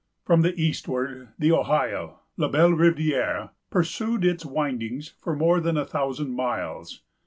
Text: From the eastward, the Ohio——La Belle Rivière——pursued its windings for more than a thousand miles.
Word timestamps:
From 0.25 0.41
the 0.41 0.59
eastward, 0.59 1.27
the 1.37 1.51
Ohio——La 1.51 2.47
Belle 2.47 2.71
Rivière——pursued 2.71 4.25
its 4.25 4.43
windings 4.43 5.13
for 5.21 5.35
more 5.35 5.59
than 5.59 5.77
a 5.77 5.85
thousand 5.85 6.31
miles. 6.33 7.03